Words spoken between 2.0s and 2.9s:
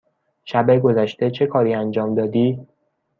دادی؟